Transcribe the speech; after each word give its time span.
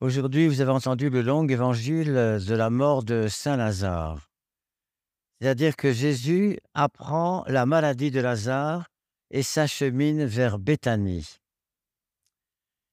Aujourd'hui, 0.00 0.48
vous 0.48 0.62
avez 0.62 0.70
entendu 0.70 1.10
le 1.10 1.20
long 1.20 1.46
évangile 1.46 2.14
de 2.14 2.54
la 2.54 2.70
mort 2.70 3.04
de 3.04 3.28
Saint 3.28 3.58
Lazare. 3.58 4.30
C'est-à-dire 5.38 5.76
que 5.76 5.92
Jésus 5.92 6.58
apprend 6.72 7.44
la 7.48 7.66
maladie 7.66 8.10
de 8.10 8.20
Lazare 8.20 8.88
et 9.30 9.42
s'achemine 9.42 10.24
vers 10.24 10.58
Béthanie. 10.58 11.36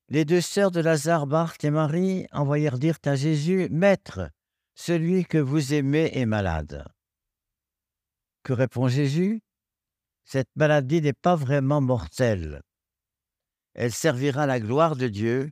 Les 0.09 0.25
deux 0.25 0.41
sœurs 0.41 0.71
de 0.71 0.81
Lazare, 0.81 1.27
Marthe 1.27 1.63
et 1.63 1.69
Marie, 1.69 2.27
envoyèrent 2.33 2.77
dire 2.77 2.97
à 3.05 3.15
Jésus, 3.15 3.69
Maître, 3.71 4.29
celui 4.75 5.23
que 5.23 5.37
vous 5.37 5.73
aimez 5.73 6.11
est 6.13 6.25
malade. 6.25 6.85
Que 8.43 8.51
répond 8.51 8.89
Jésus 8.89 9.39
Cette 10.25 10.53
maladie 10.57 11.01
n'est 11.01 11.13
pas 11.13 11.37
vraiment 11.37 11.79
mortelle. 11.79 12.61
Elle 13.75 13.93
servira 13.93 14.45
la 14.45 14.59
gloire 14.59 14.97
de 14.97 15.07
Dieu 15.07 15.51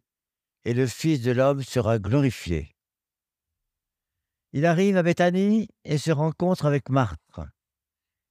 et 0.65 0.73
le 0.73 0.87
Fils 0.87 1.21
de 1.21 1.31
l'homme 1.31 1.61
sera 1.61 1.99
glorifié. 1.99 2.75
Il 4.51 4.65
arrive 4.65 4.97
à 4.97 5.03
Béthanie 5.03 5.69
et 5.83 5.97
se 5.97 6.11
rencontre 6.11 6.65
avec 6.65 6.89
Marthe. 6.89 7.19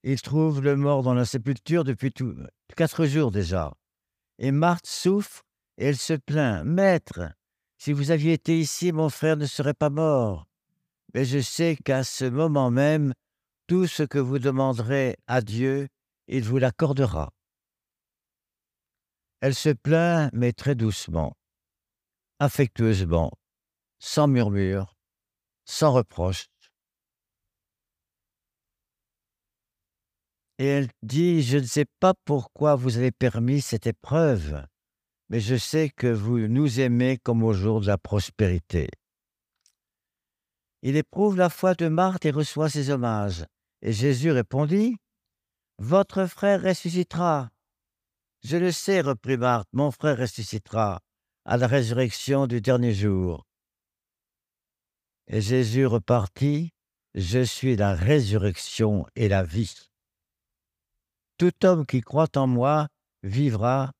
Il 0.02 0.20
trouve 0.20 0.60
le 0.60 0.76
mort 0.76 1.02
dans 1.02 1.14
la 1.14 1.24
sépulture 1.24 1.84
depuis 1.84 2.12
quatre 2.76 3.06
jours 3.06 3.30
déjà. 3.30 3.72
Et 4.38 4.50
Marthe 4.50 4.86
souffre 4.86 5.42
et 5.78 5.86
elle 5.86 5.96
se 5.96 6.14
plaint. 6.14 6.64
Maître, 6.64 7.32
si 7.78 7.92
vous 7.92 8.10
aviez 8.10 8.32
été 8.32 8.58
ici, 8.58 8.90
mon 8.90 9.08
frère 9.08 9.36
ne 9.36 9.46
serait 9.46 9.74
pas 9.74 9.90
mort. 9.90 10.46
Mais 11.14 11.24
je 11.24 11.38
sais 11.38 11.76
qu'à 11.84 12.02
ce 12.02 12.24
moment 12.24 12.70
même, 12.70 13.14
tout 13.68 13.86
ce 13.86 14.02
que 14.02 14.18
vous 14.18 14.40
demanderez 14.40 15.16
à 15.26 15.40
Dieu, 15.40 15.88
il 16.26 16.42
vous 16.42 16.58
l'accordera. 16.58 17.30
Elle 19.40 19.54
se 19.54 19.70
plaint, 19.70 20.30
mais 20.32 20.52
très 20.52 20.74
doucement 20.74 21.36
affectueusement, 22.44 23.32
sans 23.98 24.28
murmure, 24.28 24.96
sans 25.64 25.92
reproche. 25.92 26.46
Et 30.58 30.66
elle 30.66 30.88
dit, 31.02 31.42
je 31.42 31.58
ne 31.58 31.64
sais 31.64 31.86
pas 32.00 32.14
pourquoi 32.24 32.76
vous 32.76 32.96
avez 32.96 33.10
permis 33.10 33.60
cette 33.60 33.86
épreuve, 33.86 34.64
mais 35.30 35.40
je 35.40 35.56
sais 35.56 35.88
que 35.88 36.06
vous 36.06 36.46
nous 36.46 36.80
aimez 36.80 37.18
comme 37.18 37.42
au 37.42 37.52
jour 37.52 37.80
de 37.80 37.86
la 37.86 37.98
prospérité. 37.98 38.88
Il 40.82 40.96
éprouve 40.96 41.36
la 41.36 41.48
foi 41.48 41.74
de 41.74 41.88
Marthe 41.88 42.26
et 42.26 42.30
reçoit 42.30 42.68
ses 42.68 42.90
hommages. 42.90 43.46
Et 43.80 43.92
Jésus 43.92 44.30
répondit, 44.30 44.96
Votre 45.78 46.26
frère 46.26 46.62
ressuscitera. 46.62 47.50
Je 48.42 48.58
le 48.58 48.70
sais, 48.70 49.00
reprit 49.00 49.38
Marthe, 49.38 49.68
mon 49.72 49.90
frère 49.90 50.18
ressuscitera 50.18 51.00
à 51.44 51.56
la 51.56 51.66
résurrection 51.66 52.46
du 52.46 52.60
dernier 52.60 52.94
jour. 52.94 53.46
Et 55.26 55.40
Jésus 55.40 55.86
repartit, 55.86 56.72
Je 57.14 57.44
suis 57.44 57.76
la 57.76 57.94
résurrection 57.94 59.06
et 59.14 59.28
la 59.28 59.44
vie. 59.44 59.74
Tout 61.38 61.52
homme 61.64 61.86
qui 61.86 62.00
croit 62.00 62.36
en 62.36 62.46
moi 62.46 62.88
vivra, 63.22 63.92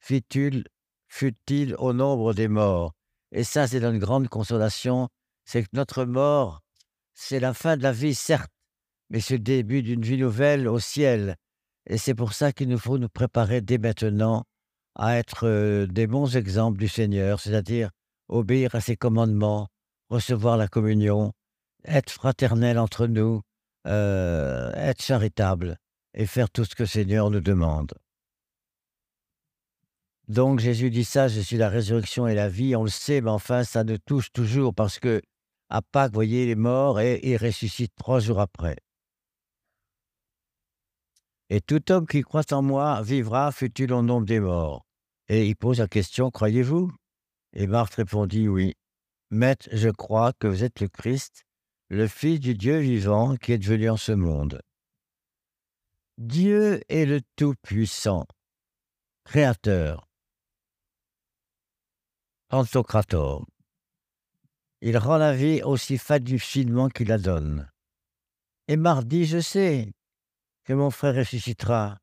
fut-il 0.00 0.64
fut-il 1.10 1.74
au 1.78 1.92
nombre 1.92 2.32
des 2.32 2.48
morts. 2.48 2.94
Et 3.32 3.44
ça, 3.44 3.66
c'est 3.66 3.82
une 3.84 3.98
grande 3.98 4.28
consolation, 4.28 5.08
c'est 5.44 5.64
que 5.64 5.68
notre 5.72 6.04
mort, 6.04 6.60
c'est 7.14 7.40
la 7.40 7.52
fin 7.52 7.76
de 7.76 7.82
la 7.82 7.92
vie, 7.92 8.14
certes, 8.14 8.52
mais 9.10 9.20
c'est 9.20 9.34
le 9.34 9.40
début 9.40 9.82
d'une 9.82 10.02
vie 10.02 10.16
nouvelle 10.16 10.68
au 10.68 10.78
ciel. 10.78 11.36
Et 11.86 11.98
c'est 11.98 12.14
pour 12.14 12.32
ça 12.32 12.52
qu'il 12.52 12.68
nous 12.68 12.78
faut 12.78 12.98
nous 12.98 13.08
préparer 13.08 13.60
dès 13.60 13.78
maintenant 13.78 14.44
à 14.94 15.16
être 15.16 15.86
des 15.86 16.06
bons 16.06 16.36
exemples 16.36 16.78
du 16.78 16.88
Seigneur, 16.88 17.40
c'est-à-dire 17.40 17.90
obéir 18.28 18.74
à 18.74 18.80
ses 18.80 18.96
commandements, 18.96 19.68
recevoir 20.08 20.56
la 20.56 20.68
communion, 20.68 21.32
être 21.84 22.10
fraternel 22.10 22.78
entre 22.78 23.06
nous, 23.06 23.42
être 23.84 25.02
charitable 25.02 25.76
et 26.14 26.26
faire 26.26 26.50
tout 26.50 26.64
ce 26.64 26.74
que 26.74 26.82
le 26.82 26.88
Seigneur 26.88 27.30
nous 27.30 27.40
demande. 27.40 27.92
Donc 30.28 30.60
Jésus 30.60 30.90
dit 30.90 31.04
ça, 31.04 31.26
je 31.26 31.40
suis 31.40 31.56
la 31.56 31.68
résurrection 31.68 32.28
et 32.28 32.34
la 32.34 32.48
vie, 32.48 32.76
on 32.76 32.84
le 32.84 32.90
sait, 32.90 33.20
mais 33.20 33.30
enfin 33.30 33.64
ça 33.64 33.82
nous 33.82 33.98
touche 33.98 34.30
toujours 34.32 34.74
parce 34.74 34.98
que 34.98 35.20
à 35.70 35.82
Pâques, 35.82 36.10
vous 36.10 36.16
voyez, 36.16 36.44
il 36.44 36.50
est 36.50 36.54
mort 36.56 37.00
et 37.00 37.20
il 37.22 37.36
ressuscite 37.36 37.92
trois 37.96 38.20
jours 38.20 38.40
après. 38.40 38.76
Et 41.52 41.60
tout 41.60 41.90
homme 41.90 42.06
qui 42.06 42.22
croit 42.22 42.52
en 42.52 42.62
moi 42.62 43.02
vivra, 43.02 43.50
fut-il 43.50 43.92
au 43.92 44.02
nombre 44.02 44.24
des 44.24 44.38
morts. 44.38 44.86
Et 45.28 45.48
il 45.48 45.56
pose 45.56 45.80
la 45.80 45.88
question, 45.88 46.30
croyez-vous? 46.30 46.92
Et 47.52 47.66
Marthe 47.66 47.94
répondit, 47.94 48.46
oui. 48.46 48.76
Maître, 49.30 49.68
je 49.72 49.88
crois 49.88 50.32
que 50.32 50.46
vous 50.46 50.62
êtes 50.62 50.80
le 50.80 50.86
Christ, 50.86 51.44
le 51.88 52.06
Fils 52.06 52.38
du 52.38 52.54
Dieu 52.54 52.78
vivant 52.78 53.36
qui 53.36 53.52
est 53.52 53.64
venu 53.64 53.90
en 53.90 53.96
ce 53.96 54.12
monde. 54.12 54.62
Dieu 56.18 56.82
est 56.88 57.04
le 57.04 57.20
Tout-Puissant, 57.34 58.26
Créateur, 59.24 60.08
Pantocrator. 62.48 63.44
Il 64.82 64.96
rend 64.98 65.16
la 65.16 65.34
vie 65.34 65.62
aussi 65.62 65.98
finement 65.98 66.88
qu'il 66.88 67.08
la 67.08 67.18
donne. 67.18 67.68
Et 68.68 68.76
Marthe 68.76 69.08
dit, 69.08 69.24
je 69.24 69.40
sais, 69.40 69.92
mon 70.74 70.90
frère 70.90 71.14
ressuscitera. 71.14 71.98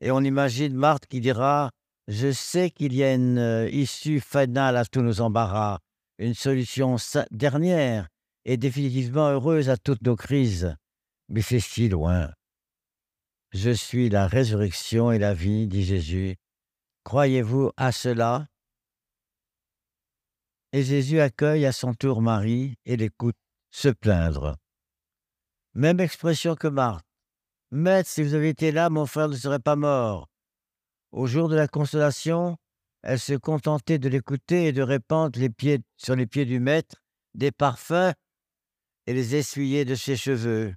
Et 0.00 0.10
on 0.10 0.20
imagine 0.20 0.74
Marthe 0.74 1.06
qui 1.06 1.20
dira, 1.20 1.70
je 2.08 2.30
sais 2.30 2.70
qu'il 2.70 2.94
y 2.94 3.02
a 3.02 3.14
une 3.14 3.38
euh, 3.38 3.68
issue 3.70 4.20
finale 4.20 4.76
à 4.76 4.84
tous 4.84 5.02
nos 5.02 5.20
embarras, 5.20 5.78
une 6.18 6.34
solution 6.34 6.96
dernière 7.30 8.08
et 8.44 8.56
définitivement 8.56 9.30
heureuse 9.30 9.70
à 9.70 9.76
toutes 9.76 10.02
nos 10.02 10.16
crises. 10.16 10.76
Mais 11.28 11.42
c'est 11.42 11.60
si 11.60 11.88
loin. 11.88 12.32
Je 13.52 13.70
suis 13.70 14.08
la 14.08 14.26
résurrection 14.26 15.10
et 15.10 15.18
la 15.18 15.34
vie, 15.34 15.66
dit 15.66 15.84
Jésus. 15.84 16.36
Croyez-vous 17.04 17.70
à 17.76 17.92
cela 17.92 18.46
Et 20.72 20.82
Jésus 20.82 21.20
accueille 21.20 21.64
à 21.64 21.72
son 21.72 21.94
tour 21.94 22.20
Marie 22.20 22.76
et 22.84 22.96
l'écoute 22.96 23.36
se 23.70 23.88
plaindre. 23.88 24.56
Même 25.74 26.00
expression 26.00 26.54
que 26.54 26.68
Marthe. 26.68 27.05
Maître, 27.76 28.08
si 28.08 28.22
vous 28.22 28.32
aviez 28.32 28.48
été 28.48 28.72
là, 28.72 28.88
mon 28.88 29.04
frère 29.04 29.28
ne 29.28 29.36
serait 29.36 29.58
pas 29.58 29.76
mort. 29.76 30.30
Au 31.12 31.26
jour 31.26 31.50
de 31.50 31.56
la 31.56 31.68
consolation, 31.68 32.56
elle 33.02 33.20
se 33.20 33.34
contentait 33.34 33.98
de 33.98 34.08
l'écouter 34.08 34.68
et 34.68 34.72
de 34.72 34.80
répandre 34.80 35.38
les 35.38 35.50
pieds, 35.50 35.80
sur 35.98 36.16
les 36.16 36.26
pieds 36.26 36.46
du 36.46 36.58
maître 36.58 37.02
des 37.34 37.52
parfums 37.52 38.14
et 39.06 39.12
les 39.12 39.36
essuyer 39.36 39.84
de 39.84 39.94
ses 39.94 40.16
cheveux. 40.16 40.74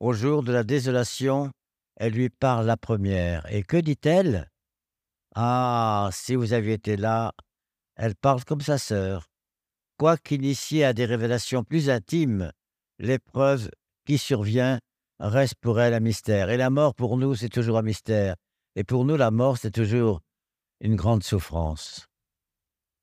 Au 0.00 0.12
jour 0.12 0.42
de 0.42 0.52
la 0.52 0.64
désolation, 0.64 1.52
elle 1.94 2.14
lui 2.14 2.30
parle 2.30 2.66
la 2.66 2.76
première. 2.76 3.46
Et 3.52 3.62
que 3.62 3.76
dit-elle? 3.76 4.50
Ah, 5.36 6.10
si 6.12 6.34
vous 6.34 6.52
aviez 6.52 6.72
été 6.72 6.96
là, 6.96 7.32
elle 7.94 8.16
parle 8.16 8.44
comme 8.44 8.60
sa 8.60 8.76
sœur. 8.76 9.28
Quoiqu'initiée 9.98 10.84
à 10.84 10.94
des 10.94 11.04
révélations 11.04 11.62
plus 11.62 11.90
intimes, 11.90 12.50
l'épreuve 12.98 13.70
qui 14.04 14.18
survient 14.18 14.80
reste 15.28 15.54
pour 15.56 15.80
elle 15.80 15.94
un 15.94 16.00
mystère. 16.00 16.50
Et 16.50 16.56
la 16.56 16.70
mort, 16.70 16.94
pour 16.94 17.16
nous, 17.16 17.34
c'est 17.34 17.48
toujours 17.48 17.78
un 17.78 17.82
mystère. 17.82 18.36
Et 18.74 18.84
pour 18.84 19.04
nous, 19.04 19.16
la 19.16 19.30
mort, 19.30 19.58
c'est 19.58 19.70
toujours 19.70 20.20
une 20.80 20.96
grande 20.96 21.22
souffrance. 21.22 22.08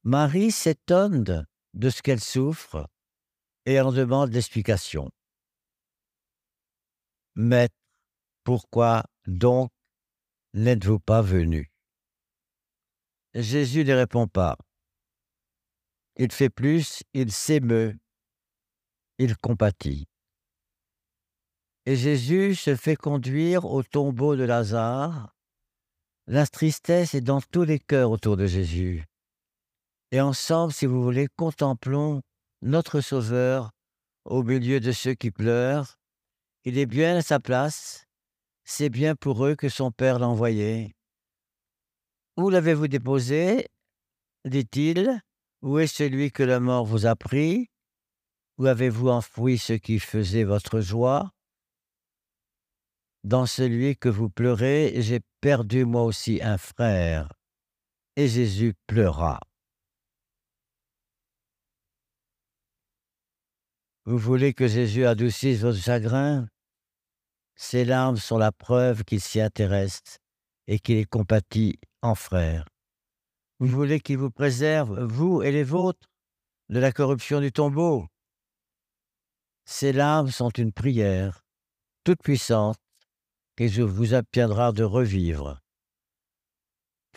Marie 0.03 0.51
s'étonne 0.51 1.45
de 1.73 1.89
ce 1.89 2.01
qu'elle 2.01 2.19
souffre 2.19 2.87
et 3.65 3.79
en 3.79 3.91
demande 3.91 4.33
l'explication. 4.33 5.09
Maître, 7.35 7.75
pourquoi 8.43 9.03
donc 9.27 9.71
n'êtes-vous 10.53 10.99
pas 10.99 11.21
venu? 11.21 11.71
Jésus 13.33 13.85
ne 13.85 13.93
répond 13.93 14.27
pas. 14.27 14.57
Il 16.17 16.31
fait 16.31 16.49
plus, 16.49 17.03
il 17.13 17.31
s'émeut, 17.31 17.97
il 19.19 19.37
compatit. 19.37 20.07
Et 21.89 21.95
Jésus 21.95 22.53
se 22.53 22.75
fait 22.75 22.95
conduire 22.95 23.65
au 23.65 23.81
tombeau 23.81 24.35
de 24.35 24.43
Lazare. 24.43 25.35
La 26.27 26.45
tristesse 26.45 27.15
est 27.15 27.21
dans 27.21 27.41
tous 27.41 27.63
les 27.63 27.79
cœurs 27.79 28.11
autour 28.11 28.37
de 28.37 28.45
Jésus. 28.45 29.05
Et 30.11 30.21
ensemble, 30.21 30.71
si 30.71 30.85
vous 30.85 31.01
voulez, 31.01 31.27
contemplons 31.35 32.21
notre 32.61 33.01
Sauveur 33.01 33.71
au 34.23 34.43
milieu 34.43 34.79
de 34.79 34.91
ceux 34.91 35.15
qui 35.15 35.31
pleurent. 35.31 35.95
Il 36.63 36.77
est 36.77 36.85
bien 36.85 37.15
à 37.15 37.21
sa 37.23 37.39
place. 37.39 38.05
C'est 38.65 38.89
bien 38.89 39.15
pour 39.15 39.43
eux 39.43 39.55
que 39.55 39.67
son 39.67 39.91
Père 39.91 40.19
l'a 40.19 40.27
envoyé. 40.27 40.93
Où 42.37 42.51
l'avez-vous 42.51 42.87
déposé? 42.87 43.65
dit-il. 44.45 45.19
Où 45.63 45.79
est 45.79 45.87
celui 45.87 46.31
que 46.31 46.43
la 46.43 46.59
mort 46.59 46.85
vous 46.85 47.07
a 47.07 47.15
pris? 47.15 47.65
Où 48.59 48.67
avez-vous 48.67 49.09
enfoui 49.09 49.57
ce 49.57 49.73
qui 49.73 49.97
faisait 49.97 50.43
votre 50.43 50.81
joie? 50.81 51.31
Dans 53.23 53.45
celui 53.45 53.97
que 53.97 54.09
vous 54.09 54.29
pleurez, 54.29 54.93
j'ai 55.01 55.19
perdu 55.41 55.85
moi 55.85 56.03
aussi 56.03 56.41
un 56.41 56.57
frère. 56.57 57.31
Et 58.15 58.27
Jésus 58.27 58.73
pleura. 58.87 59.39
Vous 64.05 64.17
voulez 64.17 64.53
que 64.53 64.67
Jésus 64.67 65.05
adoucisse 65.05 65.61
votre 65.61 65.77
chagrin? 65.77 66.47
Ses 67.55 67.85
larmes 67.85 68.17
sont 68.17 68.37
la 68.37 68.51
preuve 68.51 69.03
qu'il 69.03 69.21
s'y 69.21 69.39
intéresse 69.39 70.01
et 70.67 70.79
qu'il 70.79 70.97
est 70.97 71.05
compatit 71.05 71.79
en 72.01 72.15
frère. 72.15 72.65
Vous 73.59 73.67
voulez 73.67 73.99
qu'il 73.99 74.17
vous 74.17 74.31
préserve, 74.31 75.03
vous 75.03 75.43
et 75.43 75.51
les 75.51 75.63
vôtres, 75.63 76.09
de 76.69 76.79
la 76.79 76.91
corruption 76.91 77.41
du 77.41 77.51
tombeau? 77.51 78.07
Ces 79.65 79.91
larmes 79.93 80.31
sont 80.31 80.49
une 80.49 80.71
prière 80.71 81.43
toute 82.03 82.23
puissante 82.23 82.79
qui 83.59 83.67
vous 83.67 84.13
obtiendra 84.13 84.71
de 84.71 84.85
revivre. 84.85 85.59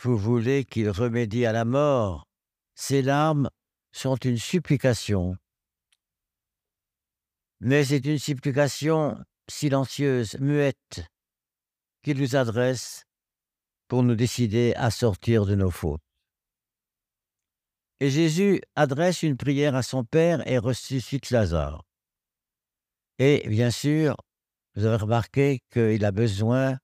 Vous 0.01 0.17
voulez 0.17 0.65
qu'il 0.65 0.89
remédie 0.89 1.45
à 1.45 1.53
la 1.53 1.63
mort? 1.63 2.27
Ces 2.75 3.01
larmes 3.01 3.49
sont 3.93 4.17
une 4.17 4.37
supplication. 4.37 5.37
Mais 7.61 7.85
c'est 7.85 8.03
une 8.03 8.19
supplication 8.19 9.17
silencieuse, 9.49 10.37
muette, 10.41 11.05
qu'il 12.01 12.19
nous 12.19 12.35
adresse 12.35 13.05
pour 13.87 14.03
nous 14.03 14.15
décider 14.15 14.73
à 14.75 14.91
sortir 14.91 15.45
de 15.45 15.55
nos 15.55 15.71
fautes. 15.71 16.01
Et 18.01 18.09
Jésus 18.09 18.61
adresse 18.75 19.23
une 19.23 19.37
prière 19.37 19.75
à 19.75 19.81
son 19.81 20.03
Père 20.03 20.45
et 20.45 20.57
ressuscite 20.57 21.29
Lazare. 21.29 21.85
Et 23.17 23.47
bien 23.47 23.71
sûr, 23.71 24.17
vous 24.75 24.85
avez 24.85 24.97
remarqué 24.97 25.59
qu'il 25.71 26.03
a 26.03 26.11
besoin 26.11 26.77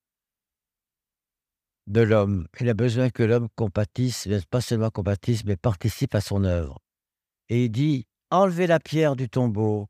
de 1.87 2.01
l'homme. 2.01 2.47
Il 2.59 2.69
a 2.69 2.73
besoin 2.73 3.09
que 3.09 3.23
l'homme 3.23 3.49
compatisse, 3.55 4.27
pas 4.49 4.61
seulement 4.61 4.91
compatisse, 4.91 5.43
mais 5.43 5.57
participe 5.57 6.15
à 6.15 6.21
son 6.21 6.43
œuvre. 6.43 6.79
Et 7.49 7.65
il 7.65 7.69
dit, 7.69 8.05
enlevez 8.29 8.67
la 8.67 8.79
pierre 8.79 9.15
du 9.15 9.27
tombeau, 9.27 9.87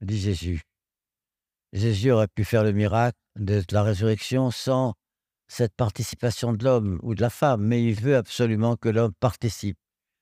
dit 0.00 0.18
Jésus. 0.18 0.62
Jésus 1.72 2.10
aurait 2.10 2.28
pu 2.28 2.44
faire 2.44 2.64
le 2.64 2.72
miracle 2.72 3.18
de 3.36 3.62
la 3.70 3.82
résurrection 3.82 4.50
sans 4.50 4.94
cette 5.48 5.74
participation 5.74 6.54
de 6.54 6.64
l'homme 6.64 6.98
ou 7.02 7.14
de 7.14 7.20
la 7.20 7.30
femme, 7.30 7.62
mais 7.62 7.84
il 7.84 7.94
veut 7.94 8.16
absolument 8.16 8.76
que 8.76 8.88
l'homme 8.88 9.12
participe. 9.20 9.76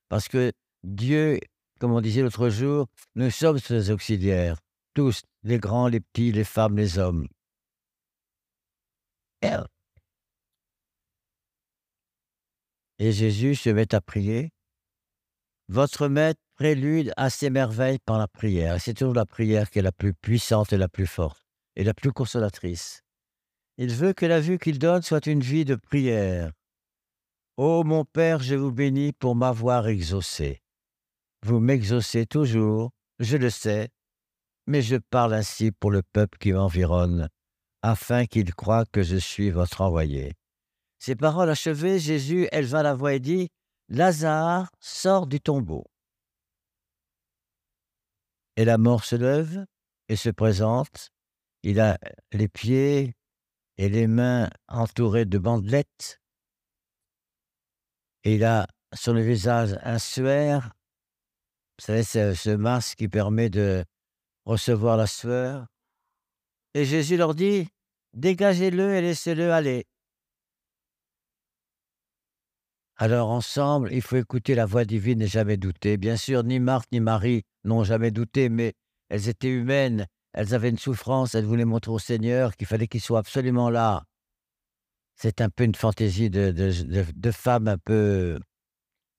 Parce 0.08 0.28
que 0.28 0.52
Dieu, 0.82 1.38
comme 1.78 1.92
on 1.92 2.00
disait 2.00 2.22
l'autre 2.22 2.48
jour, 2.48 2.86
nous 3.14 3.30
sommes 3.30 3.58
ses 3.58 3.90
auxiliaires, 3.90 4.58
les 5.42 5.58
grands, 5.58 5.88
les 5.88 6.00
petits, 6.00 6.32
les 6.32 6.44
femmes, 6.44 6.76
les 6.76 6.98
hommes. 6.98 7.26
Et 12.98 13.12
Jésus 13.12 13.54
se 13.54 13.70
met 13.70 13.94
à 13.94 14.00
prier. 14.00 14.50
Votre 15.68 16.08
maître 16.08 16.40
prélude 16.56 17.12
à 17.16 17.30
ses 17.30 17.48
merveilles 17.48 17.98
par 18.04 18.18
la 18.18 18.28
prière. 18.28 18.78
C'est 18.80 18.92
toujours 18.94 19.14
la 19.14 19.24
prière 19.24 19.70
qui 19.70 19.78
est 19.78 19.82
la 19.82 19.92
plus 19.92 20.12
puissante 20.12 20.72
et 20.72 20.76
la 20.76 20.88
plus 20.88 21.06
forte 21.06 21.46
et 21.76 21.84
la 21.84 21.94
plus 21.94 22.12
consolatrice. 22.12 23.02
Il 23.78 23.94
veut 23.94 24.12
que 24.12 24.26
la 24.26 24.40
vue 24.40 24.58
qu'il 24.58 24.78
donne 24.78 25.00
soit 25.00 25.26
une 25.26 25.40
vie 25.40 25.64
de 25.64 25.76
prière. 25.76 26.52
Ô 27.56 27.84
mon 27.84 28.04
Père, 28.04 28.42
je 28.42 28.54
vous 28.54 28.72
bénis 28.72 29.12
pour 29.12 29.34
m'avoir 29.34 29.88
exaucé. 29.88 30.60
Vous 31.42 31.60
m'exaucez 31.60 32.26
toujours, 32.26 32.90
je 33.18 33.38
le 33.38 33.48
sais, 33.48 33.88
mais 34.70 34.82
je 34.82 34.96
parle 34.96 35.34
ainsi 35.34 35.72
pour 35.72 35.90
le 35.90 36.00
peuple 36.00 36.38
qui 36.38 36.52
m'environne, 36.52 37.28
afin 37.82 38.26
qu'il 38.26 38.54
croie 38.54 38.84
que 38.86 39.02
je 39.02 39.16
suis 39.16 39.50
votre 39.50 39.80
envoyé. 39.80 40.34
Ces 41.00 41.16
paroles 41.16 41.50
achevées, 41.50 41.98
Jésus 41.98 42.48
éleva 42.52 42.84
la 42.84 42.94
voix 42.94 43.14
et 43.14 43.18
dit, 43.18 43.48
Lazare, 43.88 44.70
sort 44.78 45.26
du 45.26 45.40
tombeau. 45.40 45.84
Et 48.56 48.64
la 48.64 48.78
mort 48.78 49.04
se 49.04 49.16
lève 49.16 49.66
et 50.08 50.14
se 50.14 50.30
présente. 50.30 51.10
Il 51.64 51.80
a 51.80 51.98
les 52.30 52.48
pieds 52.48 53.16
et 53.76 53.88
les 53.88 54.06
mains 54.06 54.50
entourées 54.68 55.24
de 55.24 55.38
bandelettes. 55.38 56.20
Et 58.22 58.36
il 58.36 58.44
a 58.44 58.68
sur 58.94 59.14
le 59.14 59.22
visage 59.22 59.76
un 59.82 59.98
suaire. 59.98 60.74
Vous 61.78 61.86
savez, 61.86 62.04
ce 62.04 62.54
masque 62.54 62.98
qui 62.98 63.08
permet 63.08 63.50
de 63.50 63.84
recevoir 64.44 64.96
la 64.96 65.06
sueur. 65.06 65.66
Et 66.74 66.84
Jésus 66.84 67.16
leur 67.16 67.34
dit, 67.34 67.68
dégagez-le 68.14 68.94
et 68.94 69.00
laissez-le 69.00 69.52
aller. 69.52 69.86
Alors 72.96 73.30
ensemble, 73.30 73.92
il 73.92 74.02
faut 74.02 74.16
écouter 74.16 74.54
la 74.54 74.66
voix 74.66 74.84
divine 74.84 75.22
et 75.22 75.26
jamais 75.26 75.56
douter. 75.56 75.96
Bien 75.96 76.16
sûr, 76.16 76.44
ni 76.44 76.60
Marthe 76.60 76.92
ni 76.92 77.00
Marie 77.00 77.44
n'ont 77.64 77.82
jamais 77.82 78.10
douté, 78.10 78.50
mais 78.50 78.74
elles 79.08 79.28
étaient 79.30 79.48
humaines, 79.48 80.06
elles 80.34 80.54
avaient 80.54 80.68
une 80.68 80.78
souffrance, 80.78 81.34
elles 81.34 81.46
voulaient 81.46 81.64
montrer 81.64 81.92
au 81.92 81.98
Seigneur 81.98 82.54
qu'il 82.56 82.66
fallait 82.66 82.88
qu'il 82.88 83.00
soit 83.00 83.18
absolument 83.18 83.70
là. 83.70 84.04
C'est 85.16 85.40
un 85.40 85.48
peu 85.48 85.64
une 85.64 85.74
fantaisie 85.74 86.28
de, 86.28 86.50
de, 86.50 87.04
de, 87.14 87.30
femme 87.30 87.68
un 87.68 87.78
peu, 87.78 88.38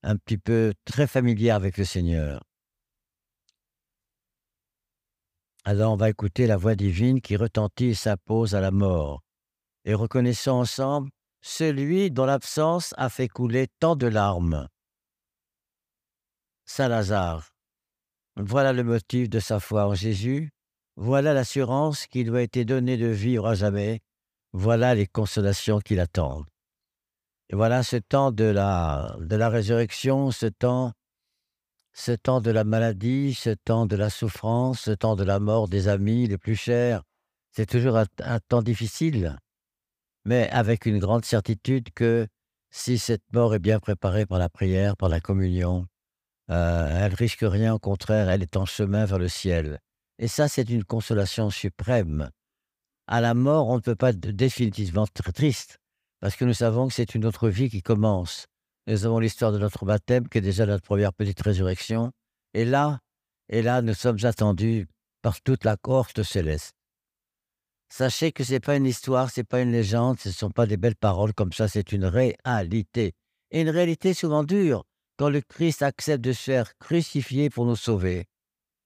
un 0.04 0.16
petit 0.16 0.38
peu 0.38 0.74
très 0.84 1.08
familière 1.08 1.56
avec 1.56 1.76
le 1.76 1.84
Seigneur. 1.84 2.40
Alors 5.64 5.92
on 5.92 5.96
va 5.96 6.10
écouter 6.10 6.46
la 6.46 6.56
voix 6.56 6.74
divine 6.74 7.20
qui 7.20 7.36
retentit 7.36 7.86
et 7.86 7.94
s'impose 7.94 8.54
à 8.54 8.60
la 8.60 8.72
mort. 8.72 9.22
Et 9.84 9.94
reconnaissons 9.94 10.52
ensemble 10.52 11.10
celui 11.40 12.10
dont 12.10 12.24
l'absence 12.24 12.94
a 12.96 13.08
fait 13.08 13.28
couler 13.28 13.68
tant 13.80 13.96
de 13.96 14.06
larmes. 14.06 14.68
Saint 16.64 16.88
Lazare, 16.88 17.52
voilà 18.36 18.72
le 18.72 18.84
motif 18.84 19.28
de 19.28 19.40
sa 19.40 19.60
foi 19.60 19.86
en 19.86 19.94
Jésus, 19.94 20.50
voilà 20.96 21.34
l'assurance 21.34 22.06
qui 22.06 22.24
lui 22.24 22.38
a 22.38 22.42
été 22.42 22.64
donnée 22.64 22.96
de 22.96 23.06
vivre 23.06 23.46
à 23.46 23.54
jamais, 23.54 24.00
voilà 24.52 24.94
les 24.94 25.06
consolations 25.06 25.80
qui 25.80 25.94
l'attendent. 25.94 26.46
Et 27.50 27.56
voilà 27.56 27.82
ce 27.82 27.96
temps 27.96 28.32
de 28.32 28.44
la, 28.44 29.16
de 29.20 29.36
la 29.36 29.48
résurrection, 29.48 30.30
ce 30.30 30.46
temps, 30.46 30.92
ce 31.92 32.12
temps 32.12 32.40
de 32.40 32.50
la 32.50 32.64
maladie, 32.64 33.34
ce 33.34 33.50
temps 33.50 33.86
de 33.86 33.96
la 33.96 34.10
souffrance, 34.10 34.80
ce 34.80 34.90
temps 34.90 35.16
de 35.16 35.24
la 35.24 35.40
mort 35.40 35.68
des 35.68 35.88
amis 35.88 36.26
les 36.26 36.38
plus 36.38 36.56
chers. 36.56 37.02
C'est 37.50 37.66
toujours 37.66 37.96
un 37.96 38.38
temps 38.48 38.62
difficile 38.62 39.36
mais 40.24 40.48
avec 40.50 40.86
une 40.86 40.98
grande 40.98 41.24
certitude 41.24 41.92
que 41.94 42.26
si 42.70 42.98
cette 42.98 43.24
mort 43.32 43.54
est 43.54 43.58
bien 43.58 43.80
préparée 43.80 44.26
par 44.26 44.38
la 44.38 44.48
prière, 44.48 44.96
par 44.96 45.08
la 45.08 45.20
communion, 45.20 45.86
euh, 46.50 47.04
elle 47.04 47.14
risque 47.14 47.42
rien, 47.42 47.74
au 47.74 47.78
contraire, 47.78 48.28
elle 48.30 48.42
est 48.42 48.56
en 48.56 48.66
chemin 48.66 49.04
vers 49.04 49.18
le 49.18 49.28
ciel. 49.28 49.78
Et 50.18 50.28
ça, 50.28 50.48
c'est 50.48 50.68
une 50.70 50.84
consolation 50.84 51.50
suprême. 51.50 52.30
À 53.06 53.20
la 53.20 53.34
mort, 53.34 53.68
on 53.68 53.76
ne 53.76 53.80
peut 53.80 53.96
pas 53.96 54.10
être 54.10 54.20
définitivement 54.20 55.06
très 55.06 55.32
triste, 55.32 55.78
parce 56.20 56.36
que 56.36 56.44
nous 56.44 56.54
savons 56.54 56.88
que 56.88 56.94
c'est 56.94 57.14
une 57.14 57.24
autre 57.24 57.48
vie 57.48 57.68
qui 57.68 57.82
commence. 57.82 58.46
Nous 58.86 59.06
avons 59.06 59.20
l'histoire 59.20 59.52
de 59.52 59.58
notre 59.58 59.84
baptême, 59.84 60.28
qui 60.28 60.38
est 60.38 60.42
déjà 60.42 60.66
notre 60.66 60.82
première 60.84 61.12
petite 61.12 61.40
résurrection. 61.40 62.12
Et 62.52 62.64
là, 62.64 62.98
et 63.48 63.62
là, 63.62 63.80
nous 63.80 63.94
sommes 63.94 64.24
attendus 64.24 64.88
par 65.22 65.40
toute 65.40 65.64
la 65.64 65.76
cohorte 65.76 66.22
céleste. 66.22 66.72
Sachez 67.88 68.32
que 68.32 68.42
ce 68.42 68.52
n'est 68.52 68.60
pas 68.60 68.76
une 68.76 68.86
histoire, 68.86 69.30
ce 69.30 69.40
n'est 69.40 69.44
pas 69.44 69.60
une 69.60 69.70
légende, 69.70 70.18
ce 70.18 70.30
ne 70.30 70.34
sont 70.34 70.50
pas 70.50 70.66
des 70.66 70.76
belles 70.76 70.96
paroles 70.96 71.34
comme 71.34 71.52
ça, 71.52 71.68
c'est 71.68 71.92
une 71.92 72.06
réalité. 72.06 73.12
Et 73.50 73.60
une 73.60 73.70
réalité 73.70 74.14
souvent 74.14 74.42
dure 74.42 74.84
quand 75.18 75.28
le 75.28 75.42
Christ 75.42 75.82
accepte 75.82 76.24
de 76.24 76.32
se 76.32 76.42
faire 76.42 76.76
crucifier 76.78 77.50
pour 77.50 77.66
nous 77.66 77.76
sauver. 77.76 78.24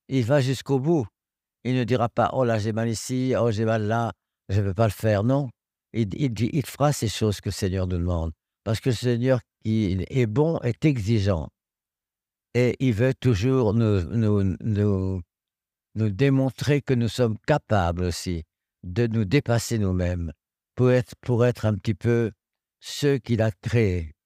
Il 0.09 0.25
va 0.25 0.41
jusqu'au 0.41 0.79
bout. 0.79 1.07
Il 1.65 1.75
ne 1.75 1.85
dira 1.85 2.09
pas 2.09 2.31
Oh 2.35 2.45
là, 2.45 2.59
j'ai 2.59 2.73
mal 2.73 2.89
ici, 2.89 3.35
oh 3.39 3.51
j'ai 3.51 3.65
mal 3.65 3.85
là, 3.85 4.13
je 4.49 4.61
ne 4.61 4.67
veux 4.67 4.75
pas 4.75 4.87
le 4.87 4.93
faire. 4.93 5.25
Non. 5.25 5.49
Il, 5.93 6.09
il 6.15 6.67
fera 6.67 6.93
ces 6.93 7.09
choses 7.09 7.41
que 7.41 7.49
le 7.49 7.55
Seigneur 7.55 7.87
nous 7.87 7.99
demande. 7.99 8.33
Parce 8.67 8.81
que 8.81 8.89
le 8.89 8.97
Seigneur 8.97 9.39
qui 9.63 10.05
est 10.11 10.27
bon 10.27 10.59
est 10.59 10.85
exigeant. 10.85 11.51
Et 12.53 12.75
il 12.81 12.95
veut 12.95 13.15
toujours 13.15 13.75
nous, 13.75 14.03
nous, 14.03 14.57
nous, 14.59 15.23
nous 15.95 16.11
démontrer 16.11 16.83
que 16.83 16.93
nous 16.93 17.07
sommes 17.07 17.39
capables 17.47 18.03
aussi 18.03 18.43
de 18.83 19.07
nous 19.07 19.25
dépasser 19.25 19.79
nous-mêmes 19.79 20.33
pour 20.75 20.91
être, 20.91 21.15
pour 21.21 21.47
être 21.47 21.65
un 21.65 21.77
petit 21.77 21.95
peu 21.95 22.33
ceux 22.81 23.19
qu'il 23.19 23.41
a 23.41 23.53
créés. 23.53 24.17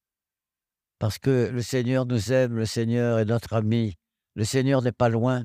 Parce 0.99 1.19
que 1.19 1.51
le 1.53 1.61
Seigneur 1.61 2.07
nous 2.07 2.33
aime, 2.33 2.57
le 2.57 2.65
Seigneur 2.65 3.19
est 3.19 3.27
notre 3.27 3.53
ami, 3.53 3.99
le 4.37 4.45
Seigneur 4.45 4.81
n'est 4.81 4.91
pas 4.91 5.11
loin. 5.11 5.45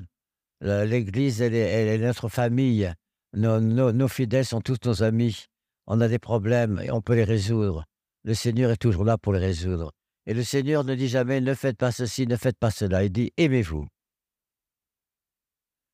L'Église, 0.62 1.42
elle, 1.42 1.54
est, 1.54 1.98
notre 1.98 2.30
famille. 2.30 2.90
Nos, 3.34 3.60
nos, 3.60 4.08
fidèles 4.08 4.46
sont 4.46 4.62
tous 4.62 4.78
nos 4.86 5.02
amis. 5.02 5.44
On 5.86 6.00
a 6.00 6.08
des 6.08 6.18
problèmes 6.18 6.80
et 6.82 6.90
on 6.90 7.02
peut 7.02 7.14
les 7.14 7.24
résoudre. 7.24 7.84
Le 8.26 8.34
Seigneur 8.34 8.70
est 8.70 8.76
toujours 8.76 9.04
là 9.04 9.16
pour 9.16 9.32
les 9.32 9.38
résoudre. 9.38 9.92
Et 10.26 10.34
le 10.34 10.44
Seigneur 10.44 10.84
ne 10.84 10.94
dit 10.94 11.08
jamais 11.08 11.40
ne 11.40 11.54
faites 11.54 11.78
pas 11.78 11.92
ceci, 11.92 12.26
ne 12.26 12.36
faites 12.36 12.58
pas 12.58 12.70
cela. 12.70 13.04
Il 13.04 13.12
dit 13.12 13.32
aimez-vous. 13.38 13.86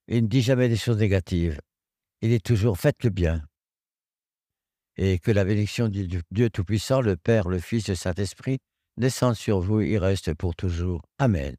Il 0.08 0.24
ne 0.24 0.28
dit 0.28 0.42
jamais 0.42 0.68
des 0.68 0.76
choses 0.76 0.98
négatives 0.98 1.60
il 2.22 2.32
est 2.32 2.44
toujours 2.44 2.78
faites 2.78 3.02
le 3.02 3.10
bien. 3.10 3.44
Et 4.96 5.18
que 5.18 5.32
la 5.32 5.44
bénédiction 5.44 5.88
du 5.88 6.06
Dieu 6.30 6.50
Tout-Puissant, 6.50 7.00
le 7.00 7.16
Père, 7.16 7.48
le 7.48 7.58
Fils 7.58 7.88
le 7.88 7.96
Saint-Esprit, 7.96 8.58
descende 8.96 9.34
sur 9.34 9.60
vous 9.60 9.80
et 9.80 9.98
reste 9.98 10.32
pour 10.34 10.54
toujours. 10.54 11.02
Amen. 11.18 11.56